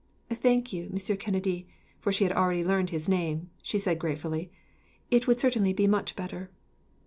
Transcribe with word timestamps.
"Thank 0.33 0.73
you, 0.73 0.89
Monsieur 0.89 1.15
Kennedy," 1.15 1.67
for 1.99 2.11
she 2.11 2.23
had 2.23 2.33
already 2.33 2.63
learned 2.63 2.89
his 2.89 3.07
name 3.07 3.51
she 3.61 3.77
said 3.77 3.99
gratefully, 3.99 4.51
"it 5.11 5.27
would 5.27 5.39
certainly 5.39 5.73
be 5.73 5.85
much 5.85 6.15
better." 6.15 6.49